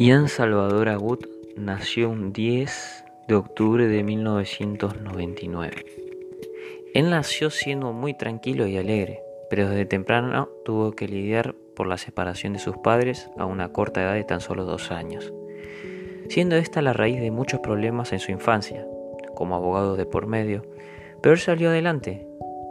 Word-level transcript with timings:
Ian 0.00 0.28
Salvador 0.28 0.88
Agut 0.88 1.26
nació 1.58 2.08
un 2.08 2.32
10 2.32 3.04
de 3.28 3.34
octubre 3.34 3.86
de 3.86 4.02
1999. 4.02 5.84
Él 6.94 7.10
nació 7.10 7.50
siendo 7.50 7.92
muy 7.92 8.14
tranquilo 8.14 8.66
y 8.66 8.78
alegre, 8.78 9.20
pero 9.50 9.68
desde 9.68 9.84
temprano 9.84 10.48
tuvo 10.64 10.92
que 10.92 11.06
lidiar 11.06 11.54
por 11.76 11.86
la 11.86 11.98
separación 11.98 12.54
de 12.54 12.60
sus 12.60 12.78
padres 12.78 13.28
a 13.36 13.44
una 13.44 13.74
corta 13.74 14.00
edad 14.00 14.14
de 14.14 14.24
tan 14.24 14.40
solo 14.40 14.64
dos 14.64 14.90
años, 14.90 15.34
siendo 16.30 16.56
esta 16.56 16.80
la 16.80 16.94
raíz 16.94 17.20
de 17.20 17.30
muchos 17.30 17.60
problemas 17.60 18.14
en 18.14 18.20
su 18.20 18.32
infancia, 18.32 18.86
como 19.34 19.54
abogado 19.54 19.96
de 19.96 20.06
por 20.06 20.26
medio, 20.26 20.62
pero 21.20 21.34
él 21.34 21.40
salió 21.40 21.68
adelante 21.68 22.26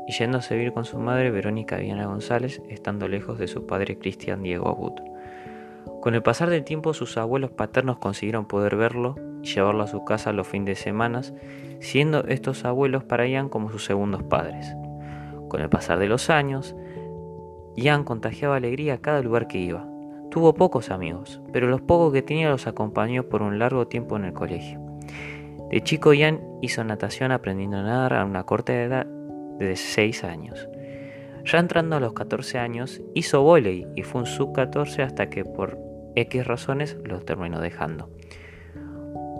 y 0.07 0.13
yendo 0.13 0.39
a 0.39 0.47
vivir 0.49 0.73
con 0.73 0.83
su 0.83 0.97
madre 0.97 1.29
Verónica 1.29 1.77
Viana 1.77 2.07
González, 2.07 2.59
estando 2.69 3.07
lejos 3.07 3.37
de 3.37 3.47
su 3.47 3.67
padre 3.67 3.99
Cristian 3.99 4.41
Diego 4.41 4.67
Agut. 4.67 4.99
Con 6.09 6.15
el 6.15 6.23
pasar 6.23 6.49
del 6.49 6.63
tiempo 6.63 6.95
sus 6.95 7.17
abuelos 7.17 7.51
paternos 7.51 7.99
consiguieron 7.99 8.47
poder 8.47 8.75
verlo 8.75 9.13
y 9.43 9.53
llevarlo 9.53 9.83
a 9.83 9.87
su 9.87 10.05
casa 10.05 10.33
los 10.33 10.47
fines 10.47 10.65
de 10.65 10.75
semana, 10.75 11.21
siendo 11.81 12.23
estos 12.23 12.65
abuelos 12.65 13.03
para 13.03 13.27
Ian 13.27 13.47
como 13.47 13.69
sus 13.69 13.85
segundos 13.85 14.23
padres. 14.23 14.75
Con 15.49 15.61
el 15.61 15.69
pasar 15.69 15.99
de 15.99 16.07
los 16.07 16.31
años, 16.31 16.75
Ian 17.75 18.05
contagiaba 18.05 18.55
alegría 18.55 18.95
a 18.95 19.01
cada 19.01 19.21
lugar 19.21 19.47
que 19.47 19.59
iba. 19.59 19.87
Tuvo 20.31 20.55
pocos 20.55 20.89
amigos, 20.89 21.43
pero 21.53 21.67
los 21.67 21.81
pocos 21.81 22.11
que 22.11 22.23
tenía 22.23 22.49
los 22.49 22.65
acompañó 22.65 23.29
por 23.29 23.43
un 23.43 23.59
largo 23.59 23.85
tiempo 23.85 24.17
en 24.17 24.25
el 24.25 24.33
colegio. 24.33 24.81
De 25.69 25.83
chico 25.83 26.15
Ian 26.15 26.41
hizo 26.63 26.83
natación 26.83 27.31
aprendiendo 27.31 27.77
a 27.77 27.83
nadar 27.83 28.15
a 28.15 28.25
una 28.25 28.45
corta 28.45 28.73
edad 28.73 29.05
de 29.59 29.75
6 29.75 30.23
años. 30.23 30.67
Ya 31.45 31.59
entrando 31.59 31.97
a 31.97 31.99
los 31.99 32.13
14 32.13 32.57
años, 32.57 32.99
hizo 33.13 33.43
volei 33.43 33.85
y 33.95 34.01
fue 34.01 34.21
un 34.21 34.27
sub-14 34.27 35.03
hasta 35.03 35.29
que 35.29 35.45
por 35.45 35.88
X 36.21 36.45
razones 36.45 36.97
lo 37.03 37.21
terminó 37.21 37.59
dejando. 37.59 38.09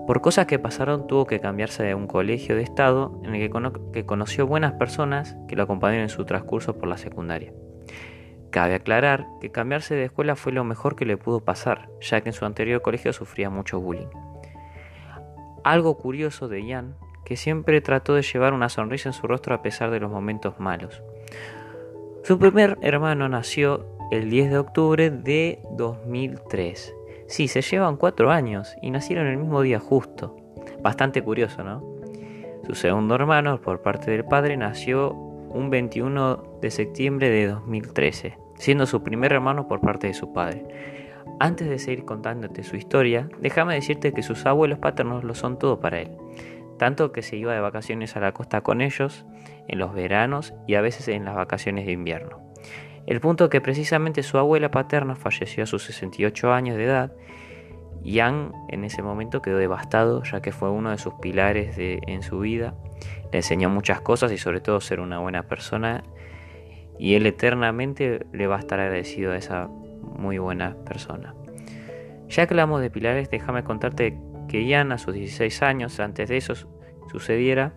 Por 0.09 0.22
cosas 0.22 0.47
que 0.47 0.58
pasaron 0.58 1.05
tuvo 1.05 1.27
que 1.27 1.39
cambiarse 1.39 1.83
de 1.83 1.94
un 1.94 2.08
colegio 2.08 2.55
de 2.55 2.63
estado 2.63 3.22
en 3.23 3.35
el 3.35 3.52
que, 3.94 4.05
conoció 4.05 4.47
buenas 4.47 4.73
personas 4.73 5.38
que 5.47 5.55
lo 5.55 5.61
acompañaron 5.61 6.02
en 6.02 6.09
su 6.09 6.25
transcurso 6.25 6.80
por 6.80 6.89
la 6.89 6.97
secundaria. 6.97 7.53
Cabe 8.50 8.73
aclarar 8.73 9.27
que 9.39 9.52
cambiarse 9.52 9.94
de 9.94 10.05
escuela 10.05 10.35
fue 10.35 10.52
lo 10.52 10.63
mejor 10.63 10.95
que 10.95 11.05
le 11.05 11.17
pudo 11.17 11.41
pasar, 11.41 11.89
ya 12.02 12.22
que 12.22 12.30
en 12.30 12.33
su 12.33 12.45
anterior 12.45 12.81
colegio 12.81 13.13
sufría 13.13 13.52
mucho 13.52 13.80
bullying. 13.80 14.07
Algo 15.63 15.97
curioso 16.00 16.47
de 16.47 16.66
Ian, 16.66 16.95
que 17.23 17.38
siempre 17.38 17.80
trató 17.80 18.16
de 18.16 18.23
llevar 18.23 18.53
una 18.53 18.69
sonrisa 18.69 19.09
en 19.09 19.13
su 19.13 19.27
rostro 19.27 19.53
a 19.53 19.61
pesar 19.61 19.91
de 19.91 20.00
los 20.00 20.09
momentos 20.09 20.59
malos. 20.59 21.03
Su 22.23 22.39
primer 22.39 22.80
hermano 22.81 23.30
nació 23.30 23.85
el 24.12 24.30
10 24.30 24.50
de 24.50 24.58
octubre 24.58 25.12
de 25.12 25.60
2003. 25.78 26.96
Sí, 27.28 27.48
se 27.48 27.62
llevan 27.62 27.96
cuatro 27.96 28.32
años 28.32 28.76
y 28.82 28.90
nacieron 28.90 29.28
el 29.28 29.38
mismo 29.38 29.62
día 29.62 29.80
justo. 29.80 30.36
Bastante 30.82 31.22
curioso, 31.22 31.64
¿no? 31.64 31.84
Su 32.66 32.74
segundo 32.74 33.14
hermano, 33.16 33.62
por 33.62 33.82
parte 33.82 34.10
del 34.10 34.26
padre, 34.26 34.58
nació 34.58 35.14
un 35.14 35.70
21 35.70 36.60
de 36.60 36.72
septiembre 36.72 37.30
de 37.30 37.48
2013, 37.48 38.38
siendo 38.56 38.88
su 38.88 39.04
primer 39.04 39.32
hermano 39.32 39.68
por 39.68 39.80
parte 39.80 40.08
de 40.08 40.14
su 40.16 40.34
padre. 40.34 40.66
Antes 41.40 41.70
de 41.70 41.78
seguir 41.78 42.04
contándote 42.04 42.64
su 42.64 42.76
historia, 42.76 43.30
déjame 43.40 43.76
decirte 43.76 44.12
que 44.12 44.24
sus 44.24 44.46
abuelos 44.48 44.80
paternos 44.80 45.24
lo 45.24 45.36
son 45.36 45.60
todo 45.60 45.80
para 45.80 46.02
él, 46.02 46.18
tanto 46.78 47.12
que 47.12 47.22
se 47.22 47.38
iba 47.38 47.54
de 47.54 47.60
vacaciones 47.60 48.16
a 48.16 48.20
la 48.20 48.32
costa 48.32 48.62
con 48.62 48.82
ellos 48.82 49.26
en 49.68 49.78
los 49.78 49.94
veranos 49.94 50.56
y 50.66 50.76
a 50.76 50.82
veces 50.82 51.08
en 51.10 51.26
las 51.26 51.36
vacaciones 51.36 51.86
de 51.86 51.92
invierno. 51.92 52.48
El 53.05 53.19
punto 53.22 53.50
que 53.50 53.61
precisamente 53.61 54.23
su 54.23 54.38
abuela 54.38 54.72
paterna 54.72 55.16
falleció 55.16 55.64
a 55.64 55.67
sus 55.67 55.83
68 55.83 56.53
años 56.53 56.78
de 56.78 56.86
edad. 56.86 57.11
Yang 58.03 58.53
en 58.69 58.84
ese 58.84 59.01
momento 59.01 59.41
quedó 59.41 59.57
devastado 59.57 60.24
ya 60.24 60.41
que 60.41 60.51
fue 60.51 60.69
uno 60.69 60.91
de 60.91 60.97
sus 60.97 61.16
pilares 61.16 61.75
en 61.78 62.22
su 62.22 62.40
vida. 62.40 62.75
Le 63.31 63.40
enseñó 63.40 63.69
muchas 63.69 64.01
cosas 64.01 64.31
y 64.31 64.38
sobre 64.38 64.62
todo 64.62 64.79
ser 64.79 65.00
una 65.00 65.19
buena 65.19 65.44
persona. 65.44 66.03
Y 66.97 67.16
él 67.16 67.25
eternamente 67.25 68.25
le 68.31 68.47
va 68.47 68.57
a 68.57 68.59
estar 68.59 68.79
agradecido 68.79 69.31
a 69.31 69.38
esa 69.38 69.68
muy 69.68 70.38
buena 70.38 70.75
persona. 70.85 71.34
Ya 72.28 72.45
que 72.45 72.53
hablamos 72.53 72.81
de 72.81 72.91
pilares, 72.91 73.29
déjame 73.29 73.63
contarte 73.63 74.18
que 74.47 74.66
Ian 74.66 74.91
a 74.91 74.97
sus 74.97 75.13
16 75.13 75.62
años, 75.63 76.00
antes 76.00 76.29
de 76.29 76.38
eso 76.38 76.53
sucediera, 77.12 77.74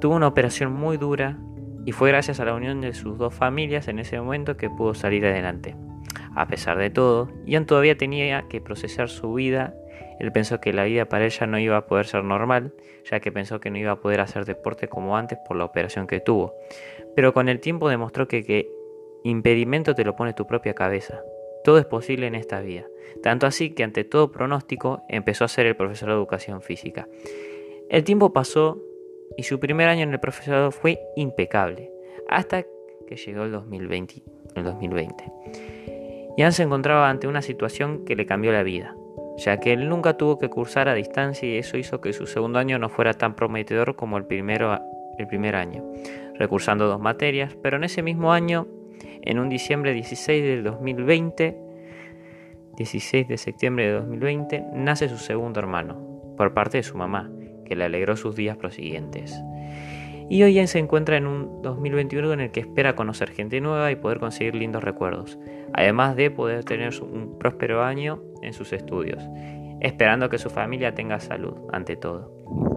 tuvo 0.00 0.14
una 0.14 0.28
operación 0.28 0.72
muy 0.72 0.96
dura 0.96 1.36
y 1.86 1.92
fue 1.92 2.08
gracias 2.08 2.40
a 2.40 2.44
la 2.44 2.52
unión 2.52 2.80
de 2.80 2.92
sus 2.92 3.16
dos 3.16 3.32
familias 3.32 3.86
en 3.86 4.00
ese 4.00 4.20
momento 4.20 4.56
que 4.56 4.68
pudo 4.68 4.92
salir 4.92 5.24
adelante. 5.24 5.76
A 6.34 6.48
pesar 6.48 6.78
de 6.78 6.90
todo, 6.90 7.30
Ian 7.46 7.64
todavía 7.64 7.96
tenía 7.96 8.48
que 8.48 8.60
procesar 8.60 9.08
su 9.08 9.32
vida. 9.32 9.72
Él 10.18 10.32
pensó 10.32 10.60
que 10.60 10.72
la 10.72 10.82
vida 10.82 11.04
para 11.04 11.26
ella 11.26 11.46
no 11.46 11.60
iba 11.60 11.76
a 11.76 11.86
poder 11.86 12.06
ser 12.06 12.24
normal, 12.24 12.74
ya 13.08 13.20
que 13.20 13.30
pensó 13.30 13.60
que 13.60 13.70
no 13.70 13.78
iba 13.78 13.92
a 13.92 14.00
poder 14.00 14.20
hacer 14.20 14.44
deporte 14.44 14.88
como 14.88 15.16
antes 15.16 15.38
por 15.46 15.56
la 15.56 15.64
operación 15.64 16.08
que 16.08 16.18
tuvo. 16.18 16.54
Pero 17.14 17.32
con 17.32 17.48
el 17.48 17.60
tiempo 17.60 17.88
demostró 17.88 18.26
que, 18.26 18.42
que 18.42 18.68
impedimento 19.22 19.94
te 19.94 20.04
lo 20.04 20.16
pone 20.16 20.34
tu 20.34 20.44
propia 20.44 20.74
cabeza. 20.74 21.22
Todo 21.62 21.78
es 21.78 21.86
posible 21.86 22.26
en 22.26 22.34
esta 22.34 22.60
vida. 22.60 22.84
Tanto 23.22 23.46
así 23.46 23.70
que 23.70 23.84
ante 23.84 24.02
todo 24.02 24.32
pronóstico 24.32 25.04
empezó 25.08 25.44
a 25.44 25.48
ser 25.48 25.66
el 25.66 25.76
profesor 25.76 26.08
de 26.08 26.16
educación 26.16 26.62
física. 26.62 27.06
El 27.88 28.02
tiempo 28.02 28.32
pasó 28.32 28.82
y 29.36 29.42
su 29.42 29.60
primer 29.60 29.88
año 29.88 30.02
en 30.02 30.12
el 30.12 30.20
profesorado 30.20 30.70
fue 30.70 31.00
impecable, 31.16 31.90
hasta 32.28 32.64
que 33.06 33.16
llegó 33.16 33.44
el 33.44 33.52
2020. 33.52 34.22
El 34.54 34.64
2020. 34.64 35.24
Ian 36.36 36.52
se 36.52 36.62
encontraba 36.62 37.08
ante 37.08 37.28
una 37.28 37.42
situación 37.42 38.04
que 38.04 38.16
le 38.16 38.26
cambió 38.26 38.52
la 38.52 38.62
vida, 38.62 38.94
ya 39.38 39.58
que 39.58 39.72
él 39.72 39.88
nunca 39.88 40.16
tuvo 40.16 40.38
que 40.38 40.50
cursar 40.50 40.88
a 40.88 40.94
distancia 40.94 41.48
y 41.48 41.56
eso 41.56 41.78
hizo 41.78 42.00
que 42.00 42.12
su 42.12 42.26
segundo 42.26 42.58
año 42.58 42.78
no 42.78 42.88
fuera 42.88 43.14
tan 43.14 43.34
prometedor 43.34 43.96
como 43.96 44.18
el, 44.18 44.24
primero, 44.24 44.78
el 45.18 45.26
primer 45.26 45.56
año, 45.56 45.84
recursando 46.34 46.86
dos 46.86 47.00
materias, 47.00 47.56
pero 47.62 47.76
en 47.76 47.84
ese 47.84 48.02
mismo 48.02 48.32
año, 48.32 48.66
en 49.22 49.38
un 49.38 49.48
diciembre 49.48 49.92
16 49.92 50.42
del 50.42 50.64
2020, 50.64 51.56
16 52.76 53.28
de 53.28 53.38
septiembre 53.38 53.86
de 53.86 53.92
2020, 53.92 54.64
nace 54.74 55.08
su 55.08 55.16
segundo 55.16 55.58
hermano, 55.60 56.34
por 56.36 56.52
parte 56.52 56.78
de 56.78 56.82
su 56.82 56.96
mamá, 56.96 57.30
que 57.66 57.76
le 57.76 57.84
alegró 57.84 58.16
sus 58.16 58.34
días 58.36 58.56
prosiguientes. 58.56 59.38
Y 60.28 60.42
hoy 60.42 60.58
él 60.58 60.66
se 60.66 60.78
encuentra 60.78 61.16
en 61.16 61.26
un 61.26 61.62
2021 61.62 62.32
en 62.32 62.40
el 62.40 62.50
que 62.50 62.60
espera 62.60 62.96
conocer 62.96 63.30
gente 63.30 63.60
nueva 63.60 63.92
y 63.92 63.96
poder 63.96 64.18
conseguir 64.18 64.56
lindos 64.56 64.82
recuerdos, 64.82 65.38
además 65.72 66.16
de 66.16 66.30
poder 66.30 66.64
tener 66.64 66.92
un 67.00 67.38
próspero 67.38 67.84
año 67.84 68.20
en 68.42 68.52
sus 68.52 68.72
estudios, 68.72 69.22
esperando 69.80 70.28
que 70.28 70.38
su 70.38 70.50
familia 70.50 70.94
tenga 70.94 71.20
salud 71.20 71.54
ante 71.72 71.96
todo. 71.96 72.75